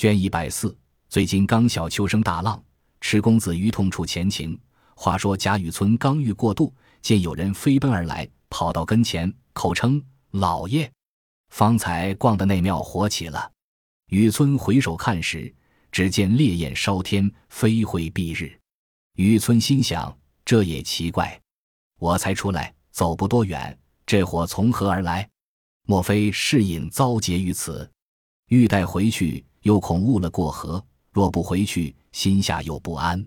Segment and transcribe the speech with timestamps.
[0.00, 0.74] 卷一百四。
[1.10, 2.64] 最近刚晓秋生大浪，
[3.02, 4.58] 池公子于痛处前情。
[4.94, 10.90] 话说贾雨村刚欲过渡，见有人飞奔而来，跑到跟前，口称老爷。
[11.50, 13.52] 方才逛的那庙火起了。
[14.06, 15.54] 雨村回首看时，
[15.92, 18.58] 只见烈焰烧天，飞灰蔽日。
[19.16, 21.38] 雨村心想：这也奇怪，
[21.98, 25.28] 我才出来走不多远，这火从何而来？
[25.86, 27.90] 莫非是引遭劫于此？
[28.46, 30.84] 欲待回去，又恐误了过河。
[31.12, 33.26] 若不回去，心下又不安。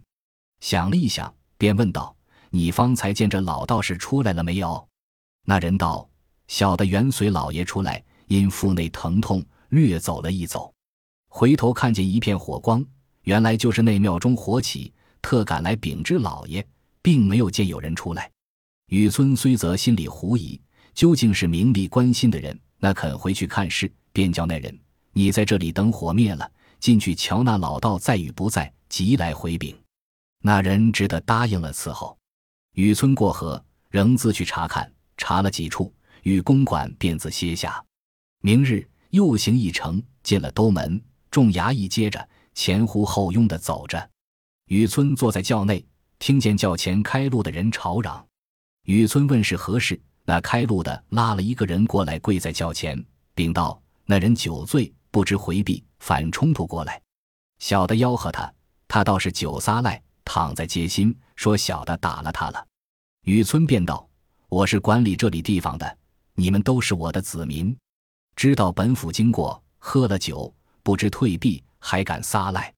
[0.62, 2.16] 想了一想，便问道
[2.50, 4.88] ：“你方才见这老道士出来了没有？”
[5.46, 6.10] 那人道
[6.48, 10.74] ：“小的原随老爷出来，因腹内疼痛，略走了一走，
[11.28, 12.86] 回头看见一片火光，
[13.24, 16.66] 原来就是那庙中火起，特赶来禀知老爷，
[17.02, 18.32] 并没有见有人出来。”
[18.88, 20.62] 雨村虽则心里狐疑，
[20.94, 24.80] 究竟是名利关心的人，那肯回去看事，便叫那人
[25.14, 26.52] ：“你在这里等火灭了。”
[26.84, 29.74] 进去瞧那老道在与不在，即来回禀。
[30.42, 32.18] 那人只得答应了伺候。
[32.74, 37.82] 雨村过河，仍自去查看，查了几处，与公馆便自歇下。
[38.42, 41.02] 明日又行一程，进了兜门，
[41.32, 44.10] 众衙役接着前呼后拥的走着。
[44.66, 45.86] 雨村坐在轿内，
[46.20, 48.28] 听见轿前开路的人吵嚷。
[48.88, 53.02] 雨村问是何事，那开路的拉了一个人过来，跪在轿前，
[53.34, 55.86] 禀道：那人酒醉，不知回避。
[56.00, 57.02] 反冲突过来，
[57.60, 58.54] 小的吆喝他，
[58.90, 62.68] 他倒是酒撒赖，躺在街心，说小的打了他了。
[63.22, 64.06] 雨村便道
[64.50, 65.98] ：“我是管理这里地方的，
[66.34, 67.74] 你们都是我的子民，
[68.36, 70.54] 知道本府经过，喝了酒
[70.84, 72.74] 不知退避，还敢撒赖。”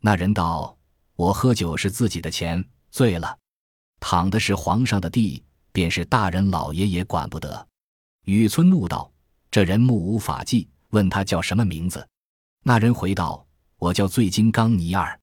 [0.00, 0.74] 那人道
[1.14, 3.38] ：“我喝酒是自己的钱，醉了，
[4.00, 7.68] 躺的是皇上的地，便是大人老爷也管不得。”
[8.24, 9.12] 雨村怒道
[9.50, 12.08] ：“这人目无法纪，问他叫什么名字？”
[12.64, 15.20] 那人回道：“我叫醉金刚尼二。”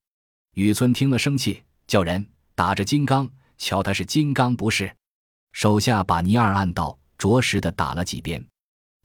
[0.54, 4.94] 雨村听了生气，叫人打着金刚，瞧他是金刚不是。
[5.52, 8.46] 手下把尼二按倒，着实的打了几鞭。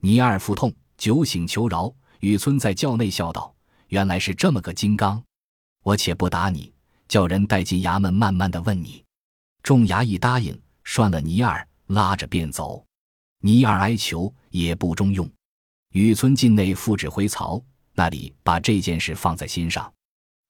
[0.02, 1.92] 尼二腹痛，酒醒求饶。
[2.20, 3.54] 雨村在轿内笑道
[3.90, 5.24] ：“原来是这么个金刚，
[5.84, 6.74] 我且不打你，
[7.08, 9.04] 叫人带进衙门，慢慢的问你。”
[9.62, 12.84] 众衙役答应，拴了尼二，拉着便走。
[13.42, 15.30] 尼二哀求也不中用。
[15.96, 17.64] 雨村进内复指挥曹。
[17.94, 19.90] 那里把这件事放在心上，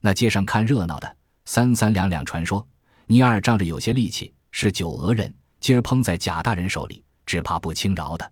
[0.01, 2.67] 那街上看热闹的三三两两传说，
[3.05, 8.31] 倪二仗着有些力气，是九俄人，今儿碰在贾大人手里，只怕不轻饶的。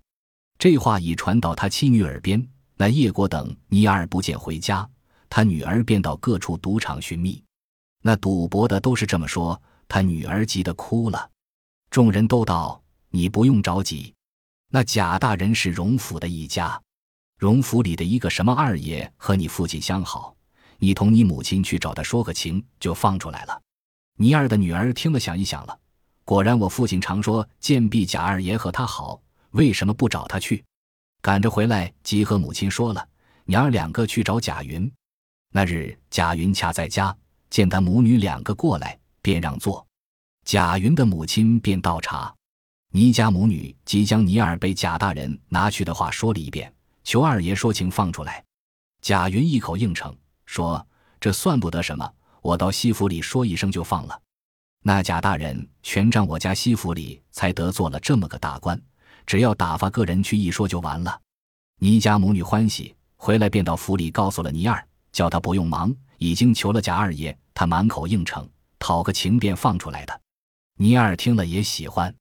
[0.58, 2.44] 这话已传到他妻女耳边。
[2.78, 4.90] 那叶国等倪二不见回家，
[5.30, 7.44] 他女儿便到各处赌场寻觅。
[8.02, 11.30] 那赌博的都是这么说，他女儿急得哭了。
[11.92, 12.82] 众人都道
[13.12, 14.16] ：“你不用着急，
[14.72, 16.82] 那贾大人是荣府的一家。”
[17.44, 20.34] 荣府里的一个什么二爷和你父亲相好，
[20.80, 23.62] 你同你母亲去找他说个情，就放出来了。
[24.18, 25.78] 倪二的女儿听了想一想了，
[26.24, 29.22] 果然我父亲常说贱婢贾二爷和他好，
[29.52, 30.64] 为什么不找他去？
[31.22, 33.06] 赶着回来即和母亲说了，
[33.44, 34.90] 娘儿两个去找贾云。
[35.52, 37.14] 那日贾云恰在家，
[37.50, 39.86] 见他母女两个过来，便让座。
[40.46, 42.34] 贾云的母亲便倒茶，
[42.94, 46.74] 倪家母女即将倪二被贾大人拿去的话说了一遍。
[47.04, 48.44] 求二爷说情放出来，
[49.02, 50.16] 贾云一口应承，
[50.46, 50.86] 说
[51.20, 52.10] ：“这算不得什么，
[52.42, 54.20] 我到西府里说一声就放了。”
[54.86, 58.82] 那贾大人全仗我家西府里才得做了这么个大官，
[59.26, 61.20] 只要打发个人去一说就完了。
[61.80, 68.50] 倪家母女欢喜，回来便到府里告诉了倪二，叫他不用忙，已经求了贾二爷，他满口应承，
[68.80, 70.22] 讨个情便放出来的。
[70.78, 72.14] 倪二听了也喜欢，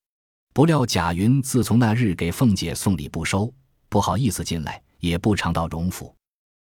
[0.52, 3.52] 不料贾云自从那日给凤姐送礼不收。
[3.92, 6.16] 不好意思进来，也不常到荣府。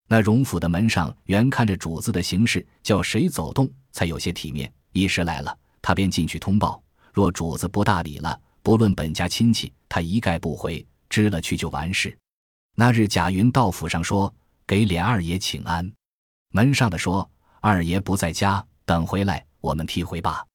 [0.07, 4.71] 那荣府的门上原看着主子的行事，叫谁走动才有些体面。
[4.93, 6.81] 一时来了，他便进去通报。
[7.11, 12.17] 若主子不大理了，不论本家亲戚，他一概不回，知了去就完事。
[12.75, 14.33] 那日贾云到府上说
[14.65, 15.91] 给琏二爷请安，
[16.53, 20.45] 门上的说二爷不在家，等回来我们替回吧。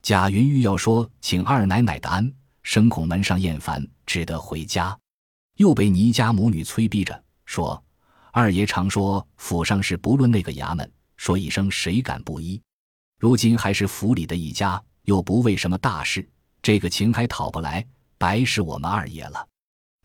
[0.00, 2.32] 贾云欲要说请二奶奶的安，
[2.62, 4.98] 生恐门上厌烦，只得回家。
[5.56, 7.82] 又被倪家母女催逼着说
[8.32, 12.60] ：“二爷常说府上事不论那个衙门，说一声谁敢不依？
[13.18, 16.28] 如今还是府里的一家，又不为什么大事，
[16.60, 17.86] 这个情还讨不来，
[18.18, 19.46] 白是我们二爷了。”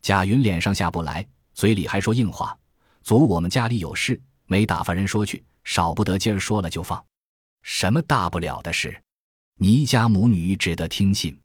[0.02, 2.56] 贾云脸上下不来，嘴里还说硬话
[3.02, 7.04] ：“昨我们家里有事，没打发人说去，少不得今儿说了就放。
[7.62, 9.02] 什么大不了的事？”
[9.58, 11.38] 倪家母女只得听信。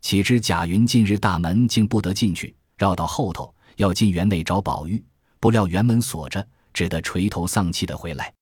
[0.00, 2.56] 岂知贾云近日大门竟不得进去。
[2.82, 5.00] 绕到后头，要进园内找宝玉，
[5.38, 6.44] 不料园门锁着，
[6.74, 8.34] 只得垂头丧气的回来。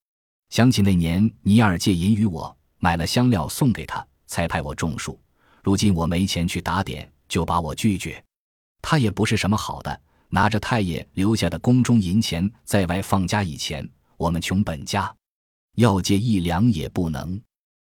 [0.49, 5.21] 想起那年尼尔借银于我，买了香料送给他，才派我种树。
[5.63, 8.25] 如今我没钱去打点，就把我拒绝。
[8.81, 10.01] 他也不是什么好的，
[10.31, 15.15] 拿着太爷留下的宫中银钱在外放家以前，我们穷本家，
[15.77, 17.39] 要借一两也不能。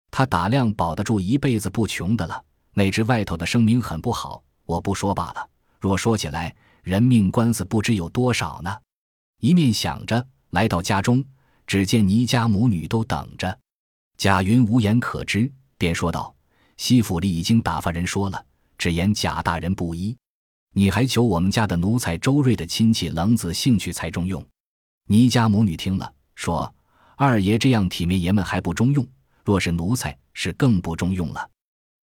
[0.10, 2.44] 他打量保得住一辈子不穷的了，
[2.74, 4.42] 哪知外头的声名很不好。
[4.66, 5.48] 我不说罢了，
[5.80, 6.54] 若说起来，
[6.84, 8.76] 人命官司不知有多少呢。
[9.40, 11.24] 一面想着，来到家中，
[11.66, 13.58] 只见倪家母女都等着。
[14.18, 16.36] 贾云无言可知，便说道
[16.76, 18.46] ：“西府里已经打发人说了，
[18.78, 20.16] 只言贾大人不依。
[20.74, 24.46] 你还求我们家的奴才周瑞的亲戚冷子兴趣才中用。”
[25.08, 26.72] 倪家母女听了，说
[27.16, 29.08] ：“二爷这样体面爷们还不中用，
[29.46, 31.50] 若是奴才，是更不中用了。”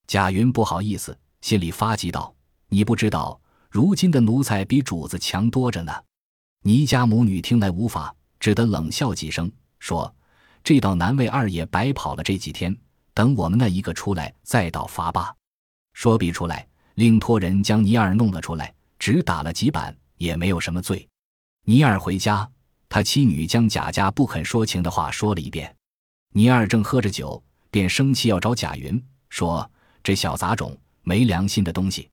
[0.07, 2.33] 贾云不好意思，心里发急道
[2.67, 3.39] ：“你不知道，
[3.69, 5.93] 如今的奴才比主子强多着呢。”
[6.63, 9.49] 倪家母女听来无法，只得冷笑几声，
[9.79, 10.13] 说
[10.63, 12.75] ：“这倒难为二爷白跑了这几天，
[13.13, 15.33] 等我们那一个出来，再到罚吧。”
[15.93, 21.07] 说毕出来，另托人将倪二弄了出来，只打了几板，也没有什么罪。
[21.65, 22.49] 倪二回家，
[22.89, 25.73] 他妻女将贾家不肯说情的话说了一遍。
[26.33, 27.41] 倪二正喝着酒，
[27.71, 29.69] 便生气要找贾云，说
[30.03, 32.09] ：“这小杂种，没良心的东西，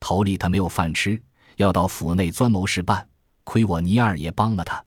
[0.00, 1.22] 头里他没有饭吃，
[1.56, 3.06] 要到府内钻谋事办。”
[3.44, 4.84] 亏我倪二爷帮了他，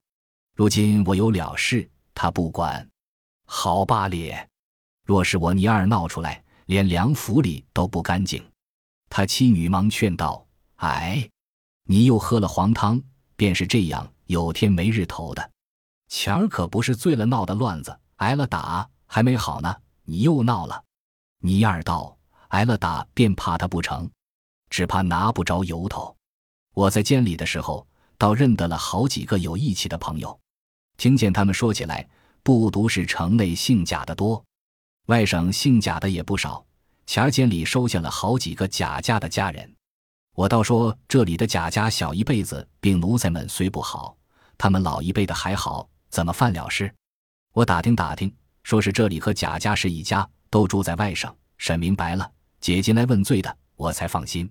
[0.56, 2.88] 如今我有了事，他不管，
[3.46, 4.48] 好罢咧。
[5.06, 8.42] 若是我倪二闹出来，连梁府里都不干净。
[9.10, 10.46] 他妻女忙劝道
[10.78, 11.30] ：“哎，
[11.86, 13.02] 你又喝了黄汤，
[13.36, 15.52] 便是这样，有天没日头的。
[16.08, 20.82] 前儿可不是醉了闹的乱子，挨了打还没好呢，你又闹了。”
[21.44, 22.18] 倪二道
[22.50, 24.10] ：“挨了打便怕他不成，
[24.74, 26.18] 只怕拿不着由头。
[26.74, 27.86] 我在监里的时候。”
[28.16, 30.40] 倒认得了好几个有义气的朋友，
[30.96, 32.08] 听见他们说起来，
[32.42, 34.42] 不独是城内姓贾的多，
[35.08, 36.66] 外省姓贾的也不少。
[37.06, 39.70] 前儿监里收下了好几个贾家的家人，
[40.36, 44.16] 我倒说这里的贾家小一辈子病奴才们虽不好，
[44.58, 46.94] 他们老一辈的还好，怎么犯了事？
[47.52, 51.34] 我打听打听，说是这里和贾家是一家，都住在外省。
[51.58, 52.32] 审明白了，
[52.62, 54.50] 解进来问罪的，我才放心。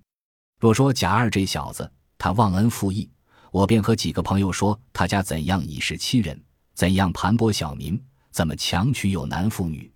[0.62, 3.10] 若说贾二这小子，他忘恩负义。
[3.50, 6.40] 我便和几个朋友说，他家怎样以势欺人，
[6.72, 8.00] 怎样盘剥小民，
[8.30, 9.92] 怎么强娶有男妇女，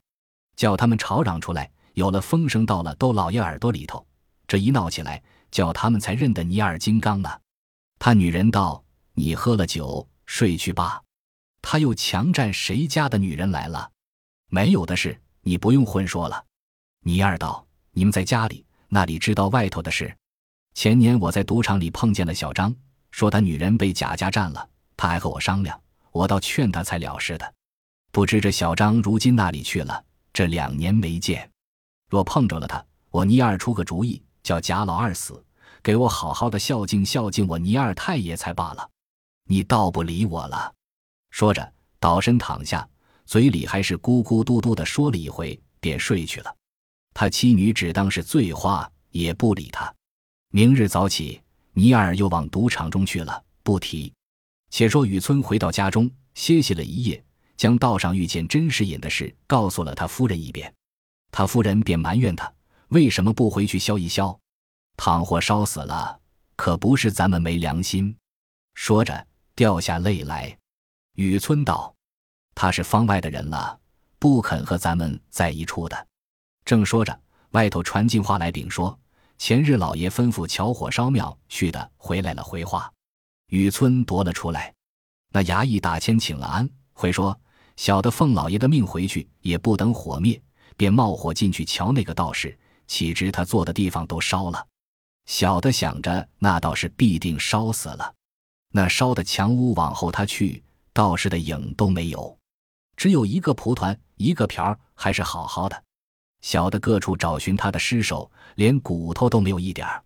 [0.57, 1.71] 叫他们吵嚷出来。
[1.95, 4.05] 有了风声到了窦老爷耳朵里头，
[4.49, 5.23] 这一闹起来，
[5.53, 7.31] 叫他们才认得尼尔金刚呢。
[8.01, 8.83] 他女人道
[9.15, 11.01] ：“你喝了酒，睡去吧。”
[11.63, 13.89] 他又强占谁家的女人来了？
[14.49, 16.45] 没有的事，你不用混说了。
[17.05, 17.65] 尼二道
[17.95, 20.13] ：“你们在家里那里知道外头的事？
[20.77, 22.73] 前年我在赌场里碰见了小张。”
[23.11, 25.81] 说他女人被贾家占了，他还和我商量，
[26.13, 27.55] 我倒劝他才了事的。
[28.13, 30.05] 不知这小张如今哪里去了？
[30.35, 31.51] 这两年没见，
[32.11, 35.43] 若碰着了他，我倪二出个主意，叫贾老二死，
[35.83, 38.87] 给我好好的孝敬孝敬我倪二太爷才罢了。
[39.49, 40.75] 你倒不理我了。
[41.31, 42.87] 说着，倒身躺下，
[43.25, 46.55] 嘴里还是咕咕嘟嘟的说了一回，便睡去了。
[47.15, 49.91] 他妻女只当是醉话，也不理他。
[50.57, 51.39] 明日早起。
[51.75, 54.11] 尼尔又往赌场中去了，不提。
[54.71, 57.23] 且说雨村回到家中，歇息了一夜，
[57.59, 60.73] 将道上遇见甄士隐的事告诉了他夫人一遍。
[61.31, 62.51] 他夫人便埋怨他
[62.89, 64.41] 为什么不回去消一消，
[64.97, 66.19] 倘或烧死了，
[66.57, 68.17] 可不是咱们没良心。
[68.73, 70.57] 说着掉下泪来。
[71.17, 71.95] 雨村道
[72.57, 73.79] ：“他是方外的人了，
[74.19, 76.07] 不肯和咱们在一处的。”
[76.65, 77.21] 正说着，
[77.51, 78.99] 外头传进话来禀说。
[79.39, 82.93] 前日老爷吩咐巧火烧庙去的回来了，回话，
[83.49, 84.75] 雨村夺了出来。
[85.31, 87.39] 那衙役打签请了安，回说
[87.77, 90.41] 小的奉老爷的命回去，也不等火灭，
[90.77, 94.67] 便冒火进去瞧那个道士，岂知他坐的地方都烧了。
[95.27, 98.15] 小的想着那道士必定烧死了。
[98.71, 100.63] 那烧的墙屋往后他去，
[100.93, 102.39] 道士的影都没有，
[102.97, 105.83] 只有一个蒲团，一个瓢儿，还是好好的。
[106.47, 110.01] 小的各处找寻他的尸首，连骨头都没有一点儿。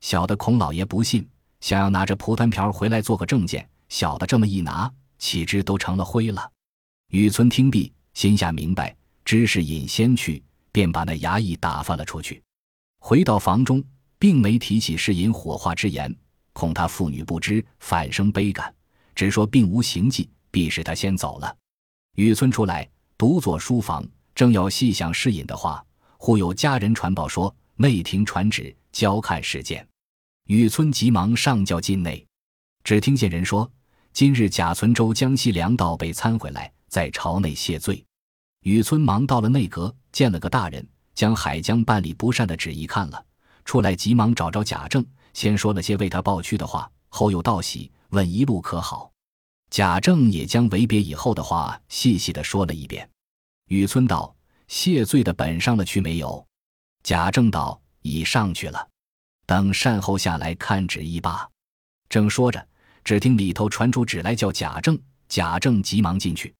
[0.00, 1.28] 小的孔老爷不信，
[1.60, 3.68] 想要拿着蒲团瓢回来做个证件。
[3.90, 6.50] 小的这么一拿，岂知都成了灰了。
[7.10, 12.42] 雨村听毕，心下明白，知是隐仙去，便把那衙役打发了出去。
[13.00, 13.84] 回到房中，
[14.18, 16.16] 并没提起是隐火化之言，
[16.54, 18.74] 恐他妇女不知，反生悲感，
[19.14, 21.56] 只说并无行迹，必是他先走了。
[22.14, 22.88] 雨村出来，
[23.18, 24.02] 独坐书房。
[24.34, 25.84] 正要细想侍隐的话，
[26.16, 29.86] 忽有家人传报说内廷传旨交看事件。
[30.46, 32.26] 雨村急忙上轿进内，
[32.82, 33.70] 只听见人说
[34.12, 38.04] ：“今日贾存周江西粮道被参回来，在朝内谢罪。
[38.62, 43.24] 雨村忙到了内阁，见了个大人，将海江办理不善的旨意看了，
[43.64, 49.12] 出来急忙找着贾政，先说了些为他抱屈的话，后又道喜，问一路可好。
[49.70, 53.08] 贾政也将为别以后的话细细的说了一遍。
[53.66, 54.34] 雨村道
[54.68, 56.46] ：“谢罪的本上了去没有？”
[57.02, 58.88] 贾政道：“已上去了，
[59.46, 61.48] 等善后下来看旨意吧。”
[62.08, 62.66] 正说着。
[63.04, 64.98] 只听里头传出旨来，叫贾政。
[65.28, 66.54] 贾政急忙进去。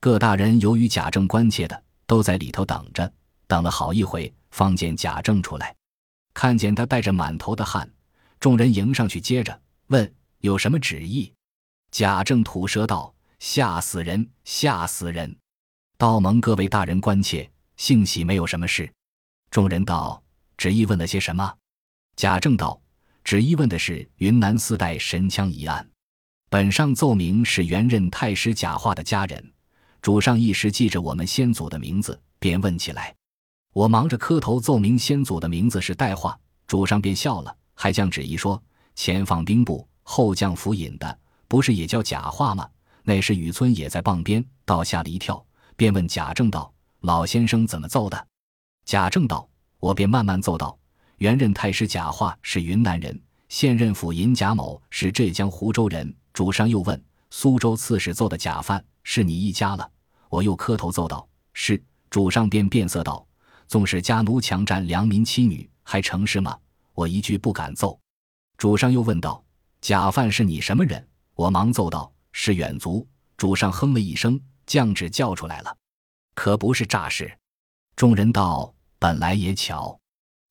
[0.00, 3.10] 各大人由于贾政关切的，都在里头等着。
[3.46, 5.74] 等了好一回，方见贾政出来，
[6.34, 7.90] 看见他带着满头的汗，
[8.38, 11.32] 众人迎上去，接着问有什么旨意。
[11.90, 15.34] 贾政吐舌道：“吓死人，吓死人！
[15.98, 18.88] 道蒙各位大人关切，幸喜没有什么事。”
[19.50, 20.22] 众人道
[20.56, 21.52] ：“旨意问了些什么？”
[22.14, 22.80] 贾政道。
[23.24, 25.86] 旨意问的是云南四代神枪一案，
[26.48, 29.52] 本上奏明是原任太师贾化的家人，
[30.00, 33.14] 主上一时记着我们先祖的名字，便问起来。
[33.74, 38.62] 我忙着磕头奏明先祖的名字是代化，主上便笑了，还将旨意说
[38.94, 42.66] 前放兵部，后降府尹的，不是也叫贾化吗？
[43.02, 45.44] 那时雨村也在傍边，倒吓了一跳，
[45.78, 48.26] 便问贾政道：“老先生怎么奏的？”
[48.84, 50.76] 贾政道：“我便慢慢奏道。”
[51.18, 53.16] 原任太师贾化是云南人，
[53.48, 56.12] 现任府尹贾某是浙江湖州人。
[56.32, 59.88] 主上又问苏州刺史奏的假犯是你一家了，
[60.28, 61.80] 我又磕头奏道是。
[62.10, 63.24] 主上便变色道：
[63.68, 66.58] 纵使家奴强占良民妻女，还成事吗？
[66.92, 67.96] 我一句不敢奏。
[68.56, 69.40] 主上又问道：
[69.80, 71.06] 假犯是你什么人？
[71.36, 73.06] 我忙奏道：是远族。
[73.36, 75.76] 主上哼了一声，降旨叫出来了，
[76.34, 77.36] 可不是诈事。
[77.96, 79.98] 众人道：本来也巧。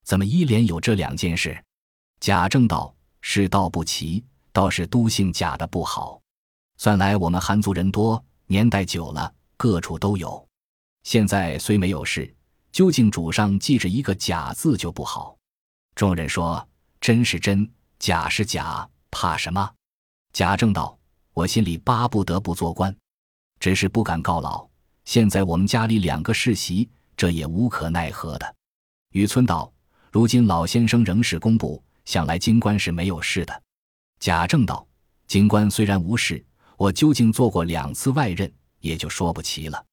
[0.03, 1.63] 怎么一连有这两件事？
[2.19, 6.19] 贾政道：“世道不齐，倒是都姓贾的不好。
[6.77, 10.45] 算来我们汉族人多，年代久了，各处都有。
[11.03, 12.35] 现在虽没有事，
[12.71, 15.37] 究竟主上记着一个贾字就不好。”
[15.93, 16.67] 众人说
[16.99, 19.71] ：“真是真，假是假，怕什么？”
[20.33, 20.97] 贾政道
[21.35, 22.95] ：“我心里巴不得不做官，
[23.59, 24.67] 只是不敢告老。
[25.05, 28.55] 现在我们家里两个世袭，这也无可奈何的。”
[29.13, 29.71] 雨村道。
[30.09, 33.61] 如今老先生仍是工部，想来京官是没有事的。
[34.19, 34.87] 贾政道
[35.27, 36.43] ：“京官虽然无事，
[36.75, 39.85] 我究竟做过两次外任，也就说不齐了。”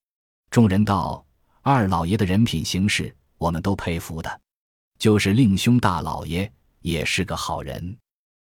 [0.51, 1.23] 众人道
[1.61, 4.41] ：“二老爷的人品行事，我们都佩服的。
[4.99, 7.99] 就是令兄大老爷也是个好人，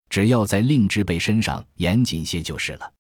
[0.08, 2.90] 只要在令之辈身上严谨些就是了。”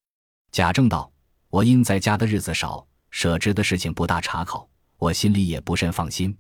[0.52, 1.10] 贾政道
[1.50, 6.36] ：“我因在家的日子少，舍职的事情不大查考，我心里也不甚放心。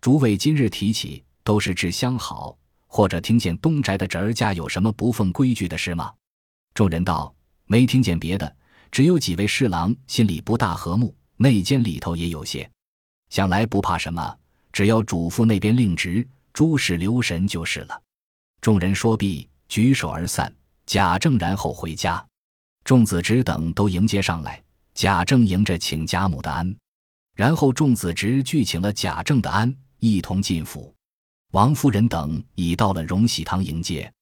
[0.00, 6.12] 诸位今日提起。”都是治相好，或者听见东宅的侄儿家有什么不奉规矩的事吗？
[6.74, 8.56] 众人道：“没听见别的，
[8.92, 12.70] 只有几位侍郎心里不大和睦，内间里头也有些。
[13.30, 14.38] 想来不怕什么，
[14.70, 18.00] 只要主父那边令旨，诸事留神就是了。”
[18.60, 20.54] 众人说毕，举手而散。
[20.84, 22.24] 贾政然后回家，
[22.90, 24.60] 众子侄等都迎接上来。
[24.94, 26.76] 贾政迎着请贾母的安，
[27.36, 30.92] 然后众子侄俱请了贾政的安，一同进府。
[31.52, 34.12] 王夫人等已到了荣禧堂迎接，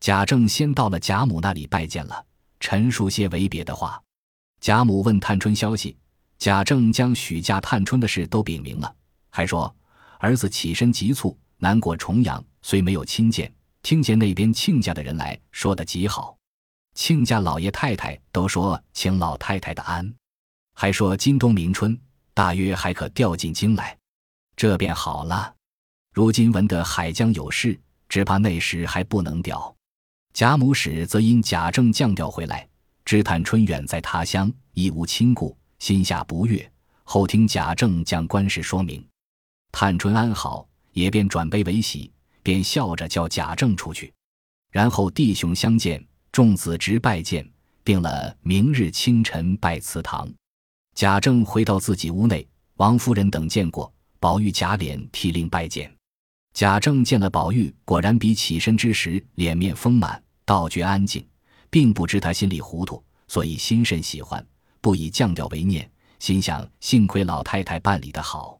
[0.00, 2.26] 贾政先到了贾母那里拜见了，
[2.60, 3.98] 陈述些为别的话。
[4.60, 5.96] 贾母问探春消息，
[6.36, 8.94] 贾政将许嫁探春的事都禀明了，
[9.30, 9.74] 还说
[10.18, 13.50] 儿子起身急促，难过重阳，虽没有亲见，
[13.80, 16.36] 听见那边亲家的人来说的极好，
[17.02, 20.14] 亲家老爷太太都说请老太太的安，
[20.74, 21.98] 还说今冬明春
[22.34, 23.96] 大约还可调进京来，
[24.54, 25.54] 这便好了。
[26.12, 29.74] 如今闻得海江有事，只怕那时还不能调。
[30.34, 32.68] 贾母使则因贾政降调回来，
[33.06, 36.70] 知探春远在他乡，亦无亲故，心下不悦。
[37.04, 39.02] 后听贾政将官事说明，
[39.72, 44.12] 探春安好，也便转悲为喜，便笑着叫贾政出去。
[44.70, 47.44] 然后弟兄相见，众子侄拜见，
[47.84, 50.32] 定了明日清晨拜祠堂。
[50.94, 52.46] 贾政回到自己屋内，
[52.76, 55.92] 王夫人等见过，宝玉贾琏替令拜见。
[56.54, 61.26] 贾政见了宝玉，果然比起身之时脸面丰满，倒觉安静，
[61.68, 64.44] 并不知他心里糊涂，所以心甚喜欢，
[64.80, 68.56] 不以降调为念，心想幸亏老太太办理的好。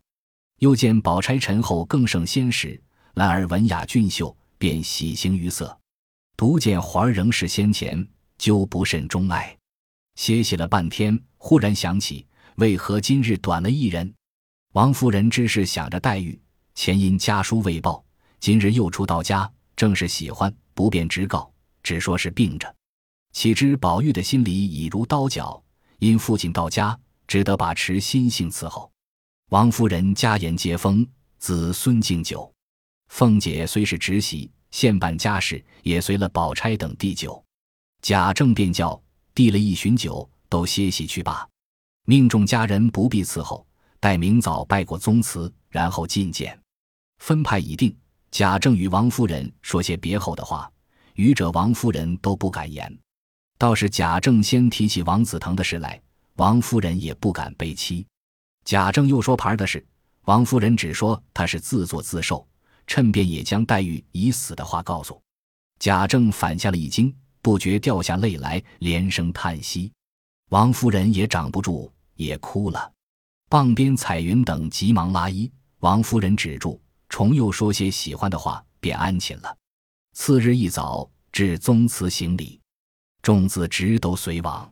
[0.59, 2.83] 又见宝钗陈后更胜先时，
[3.15, 5.67] 兰儿文雅俊秀，便喜形于色；
[6.41, 9.55] 独见环儿仍是先前，就不甚钟爱。
[10.15, 14.11] 歇息了半天，忽然想起，为何今日短了一人？
[14.73, 16.41] 王夫人知是想着黛玉。
[16.75, 18.03] 前因家书未报，
[18.39, 22.75] 今日又出到家，正是喜欢，不便直告，只说是病着。
[23.35, 25.63] 岂知宝玉的心里已如刀绞，
[25.99, 28.91] 因父亲到家，只得把持心性伺候。
[29.51, 31.07] 王夫人家言接风，
[31.37, 32.51] 子孙敬酒。
[33.09, 37.43] 凤姐虽是侄媳，现办家事，也随了宝钗等递酒。
[38.03, 39.01] 贾政便叫
[39.35, 41.47] 递了一巡酒，都歇息去罢，
[42.07, 43.67] 命众家人不必伺候，
[43.99, 46.59] 待明早拜过宗祠，然后觐见。
[47.19, 47.95] 分派已定，
[48.31, 50.71] 贾政与王夫人说些别后的话，
[51.15, 52.99] 愚者王夫人都不敢言。
[53.59, 56.01] 倒是贾政先提起王子腾的事来，
[56.37, 58.07] 王夫人也不敢背欺。
[58.65, 59.85] 贾政又说牌的事，
[60.25, 62.47] 王夫人只说他是自作自受，
[62.91, 65.23] 趁便也将黛玉已死的话告诉
[65.79, 69.93] 贾政，反下了一惊，不觉掉下泪来，连声叹息。
[70.49, 72.93] 王夫人也掌不住，也哭了。
[73.49, 79.57] 傍边彩云等急忙拉衣，王夫人止住，重又说些喜欢的话，便安寝了。
[80.15, 82.61] 次日一早至宗祠行礼。
[83.23, 84.69] 众子侄都随往，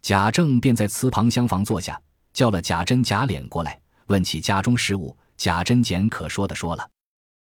[0.00, 2.00] 贾政便在祠旁厢房坐下，
[2.32, 5.14] 叫了贾珍、贾琏过来，问起家中事务。
[5.36, 6.90] 贾珍简可说的说了。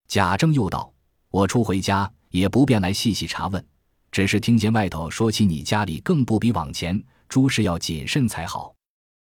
[0.10, 0.92] 贾政又道
[1.30, 3.64] ：“我初回家，也不便来细细查问，
[4.12, 8.74] 只是听见外头说起你家里更不比往前，诸事要谨慎才好。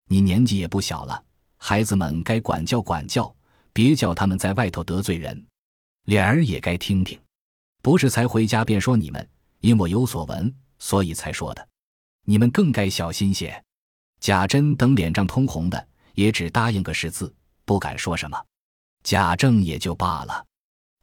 [0.09, 1.23] 你年纪也不小了，
[1.57, 3.35] 孩子们该管教管教，
[3.73, 5.43] 别叫他们在外头得罪人。
[6.03, 7.19] 脸儿也该听听，
[7.81, 9.27] 不是才回家便说你们，
[9.61, 11.67] 因我有所闻。”所以才说的，
[12.25, 13.63] 你们更该小心些。
[14.19, 18.39] 贾珍等脸涨通红的，也只答应个是字，不敢说什么。
[19.03, 20.45] 贾政也就罢了。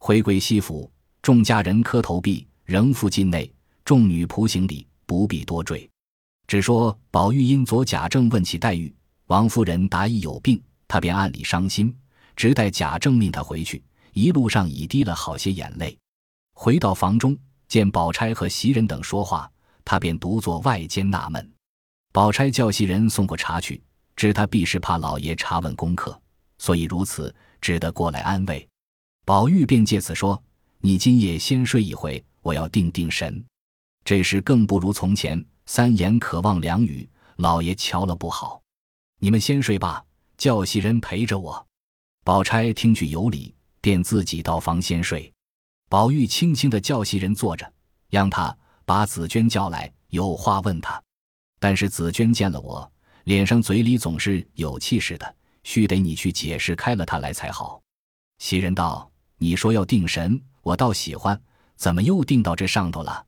[0.05, 0.91] 回归西府，
[1.23, 3.49] 众家人磕头毕，仍复进内。
[3.85, 5.89] 众女仆行礼，不必多赘。
[6.49, 8.93] 只说宝玉因昨贾政问起黛玉，
[9.29, 11.97] 王夫人答亦有病，他便暗里伤心，
[12.35, 13.81] 直待贾政命他回去，
[14.13, 15.97] 一路上已滴了好些眼泪。
[16.55, 19.49] 回到房中，见宝钗和袭人等说话。
[19.85, 21.49] 他便独坐外间纳闷，
[22.11, 23.81] 宝钗叫袭人送过茶去，
[24.17, 26.21] 知他必是怕老爷查问功课，
[26.59, 28.69] 所以如此，只得过来安慰。
[29.25, 30.43] 宝玉便借此说
[30.81, 33.45] ：“你今夜先睡一回，我要定定神。
[34.05, 38.61] 这时更不如从前，三言可望两语，老爷瞧了不好。
[39.21, 40.05] 你们先睡吧，
[40.37, 41.65] 叫袭人陪着我。”
[42.25, 45.33] 宝钗听去有理，便自己到房先睡。
[45.89, 47.73] 宝玉轻轻的叫袭人坐着，
[48.11, 48.57] 让他。
[48.85, 51.01] 把紫娟叫来，有话问他。
[51.61, 52.93] 但是紫娟见了我，
[53.25, 57.81] 脸上嘴里总是有气似的，须得你去解释开了他来才好。
[58.39, 59.09] 袭人道
[59.43, 61.43] ：“你说要定神，我倒喜欢，
[61.75, 63.27] 怎么又定到这上头了？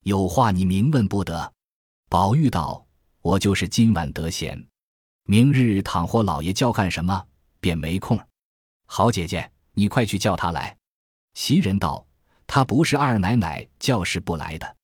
[0.00, 1.52] 有话你明问不得。”
[2.10, 2.84] 宝玉道
[3.22, 4.66] ：“我就是今晚得闲，
[5.22, 7.24] 明日倘或老爷叫干什么，
[7.60, 8.18] 便没空。
[8.86, 10.76] 好姐姐，你快去叫他来。”
[11.34, 12.04] 袭人道
[12.48, 14.76] ：“他不是二奶奶叫是不来的。”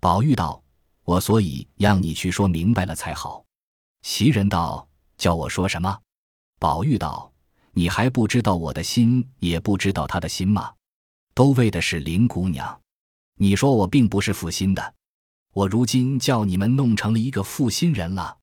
[0.00, 0.62] 宝玉道
[1.02, 3.44] ：“我所以让你去说明白了才好。”
[4.02, 4.88] 袭人道
[5.18, 5.98] ：“叫我说什么？”
[6.60, 7.29] 宝玉道
[7.72, 10.72] ：“你还不知道我的心，也不知道他的心吗？
[11.34, 12.80] 都为的是林姑娘。
[13.36, 14.94] 你说我并不是负心的，
[15.52, 18.36] 我如今叫你们弄成了一个负心人了。”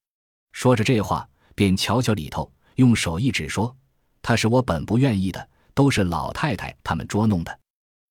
[0.54, 3.76] 说着这话，便瞧瞧里头，用手一指说
[4.24, 7.60] ：“他是我本不愿意的，都是老太太他们捉弄的，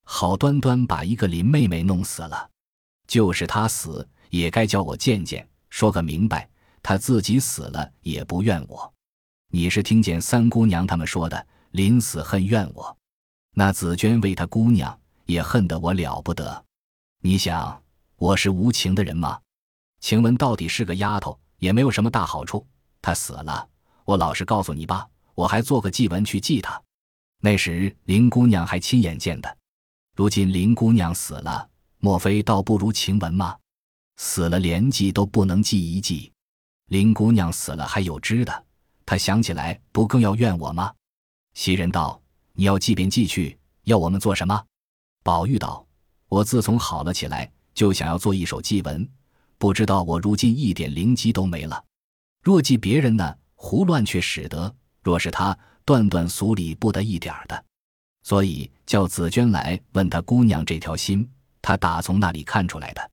[0.05, 2.48] 好端端把一个林妹妹弄死了。”
[3.09, 6.48] 就是他死也该叫我见见，说个明白。
[6.83, 8.94] 他自己死了也不怨我。
[9.48, 12.96] 你是听见三姑娘他们说的，临死恨怨我。
[13.54, 16.64] 那紫娟为他姑娘也恨得我了不得。
[17.22, 17.82] 你想
[18.16, 19.40] 我是无情的人吗？
[20.00, 22.66] 晴雯到底是个丫头，也没有什么大好处。
[23.00, 23.68] 她死了，
[24.04, 26.80] 我老实告诉你吧，我还做个祭文去祭她。
[27.40, 29.56] 那时林姑娘还亲眼见的，
[30.14, 31.68] 如今林姑娘死了。
[31.98, 33.56] 莫非倒不如晴雯吗？
[34.16, 36.30] 死了连祭都不能祭一祭。
[36.88, 38.64] 林姑娘死了还有知的，
[39.06, 40.92] 他想起来不更要怨我吗？
[41.54, 42.20] 袭人道
[42.52, 44.62] ：“你要记便记去，要我们做什么？”
[45.24, 45.86] 宝玉道
[46.28, 49.08] ：“我自从好了起来，就想要做一首祭文，
[49.56, 51.82] 不知道我如今一点灵机都没了。
[52.42, 54.70] 若记别人呢，胡乱却使得；
[55.02, 57.64] 若是他，断断俗理不得一点儿的。
[58.22, 61.26] 所以叫紫娟来问他姑娘这条心。”
[61.62, 63.10] 他打从那里看出来的，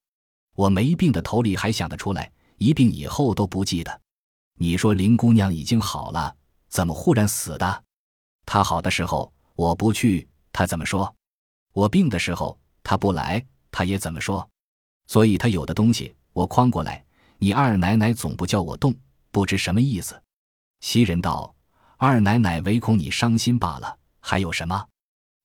[0.55, 4.01] 我没病的头里还想得出来，一病以后都不记得。
[4.55, 6.35] 你说林姑娘已经好了，
[6.69, 7.83] 怎么忽然死的？
[8.45, 11.13] 她好的时候我不去，她怎么说？
[11.73, 14.47] 我病的时候她不来，她也怎么说？
[15.07, 17.03] 所以她有的东西我诓过来，
[17.39, 18.93] 你二奶奶总不叫我动，
[19.31, 20.21] 不知什么意思。
[20.81, 21.53] 袭人道
[21.97, 24.87] ：“二奶奶唯恐你伤心罢了，还有什么？”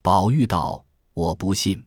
[0.03, 1.83] 宝玉道：“我不信。”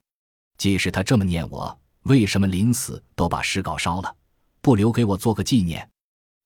[0.59, 4.17] 即使她这么念我，为什么临死都把诗稿烧了，
[4.61, 5.89] 不留给我做个纪念？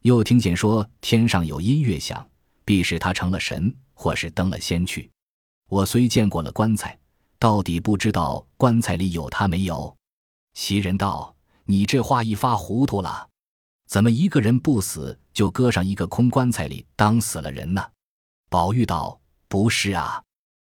[0.03, 2.25] 又听见说天上有音乐响，
[2.65, 5.11] 必是他成了神，或是登了仙去。
[5.69, 6.97] 我虽见过了棺材，
[7.39, 9.97] 到底不知道棺材里有他没有。
[10.55, 11.35] 袭人道
[11.67, 13.29] ：“你这话一发糊涂了，
[13.89, 17.85] 怎么一个人不死就搁上一个空棺材里当死了人呢？”
[18.49, 20.23] 宝玉道：“不是啊，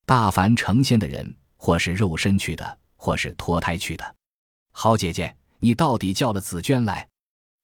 [0.04, 4.14] 大凡成仙的人，或是肉身去的，或是脱胎去的。
[4.72, 7.08] 好姐姐，你到底叫了紫娟来？”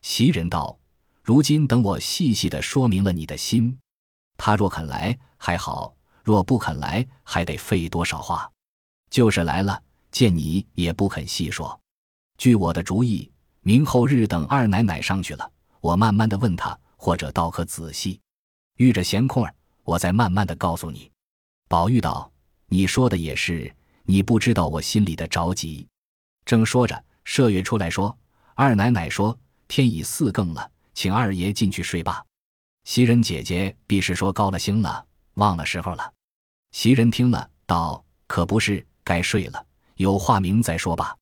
[0.01, 0.79] 袭人道。
[1.29, 3.79] 如今等我细细的说明了你的心，
[4.39, 8.51] 他若肯来还好，若不肯来，还得费多少话。
[9.11, 11.79] 就是来了，见你也不肯细说。
[12.39, 18.19] 据我的主意，明后日等二奶奶上去了，我慢慢的问他，或者倒可仔细。
[18.79, 21.13] 遇着闲空儿，我再慢慢的告诉你。
[21.69, 22.33] 宝玉道
[22.69, 23.71] ：“你说的也是，
[24.05, 25.87] 你不知道我心里的着急。”
[26.47, 28.17] 正说着，麝月出来说
[28.57, 29.39] ：“二奶奶说
[29.69, 32.25] 天已四更了。”请二爷进去睡吧。
[32.83, 36.13] 袭人姐姐必是说高了兴了，忘了时候了。
[36.73, 41.17] 袭人听了，道：“可不是，该睡了，有话明再说吧。”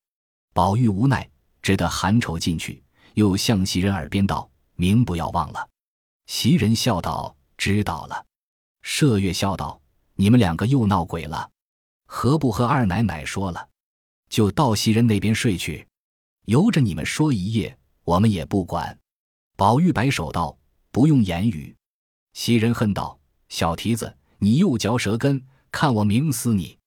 [0.51, 1.29] 宝玉无奈，
[1.61, 5.69] 只得含愁进去，又向袭人耳边道：“明不要忘了。”
[6.25, 8.25] 袭人笑道：“知道了。”
[8.81, 9.79] 麝月笑道
[10.17, 11.51] ：“你们两个又闹鬼了，
[12.07, 13.69] 何不和二奶奶说了，
[14.27, 15.87] 就到袭人那边睡去，
[16.45, 18.97] 由着你们说一夜，我们也不管。”
[19.57, 20.55] 宝玉摆手道
[20.93, 21.75] ：“不用言语。”
[22.33, 26.77] 袭人恨道：“小蹄子，你又嚼舌根，看我明死你！”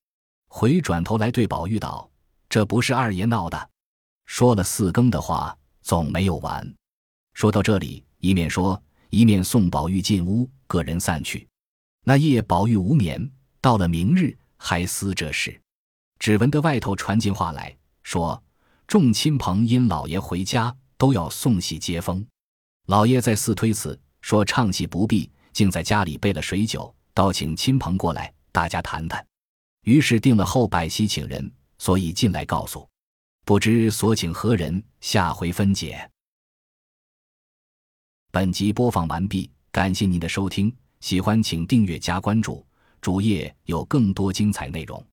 [0.47, 2.09] 回转头来对宝玉道
[2.47, 3.69] ：“这不是二爷闹的，
[4.25, 6.73] 说了四更的话，总没有完。”
[7.35, 11.45] 说到这里，一面说，一面送宝玉进屋，各人散去。
[12.05, 13.29] 那夜宝玉无眠，
[13.59, 15.61] 到了明日还思这事，
[16.19, 18.41] 只闻得外头传进话来说，
[18.87, 22.25] 众亲朋因老爷回家，都要送喜接风。
[22.87, 29.25] 老爷在寺推辞，说唱戏不必，竟在家里备了水酒，倒请亲朋过来，大家谈谈。
[29.83, 32.87] 于是定了后百席请人，所以进来告诉。
[33.45, 36.09] 不知所请何人，下回分解。
[38.31, 42.65] 本集播放完毕，感谢您的收听，喜欢请订阅加关注，
[43.01, 45.03] 主页有更多精彩内容。